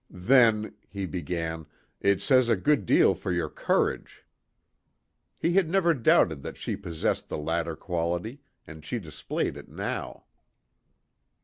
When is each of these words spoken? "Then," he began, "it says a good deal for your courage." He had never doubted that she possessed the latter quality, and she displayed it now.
"Then," 0.09 0.73
he 0.89 1.05
began, 1.05 1.67
"it 1.99 2.23
says 2.23 2.49
a 2.49 2.55
good 2.55 2.87
deal 2.87 3.13
for 3.13 3.31
your 3.31 3.49
courage." 3.51 4.25
He 5.37 5.53
had 5.53 5.69
never 5.69 5.93
doubted 5.93 6.41
that 6.41 6.57
she 6.57 6.75
possessed 6.75 7.29
the 7.29 7.37
latter 7.37 7.75
quality, 7.75 8.41
and 8.65 8.83
she 8.83 8.97
displayed 8.97 9.57
it 9.57 9.69
now. 9.69 10.23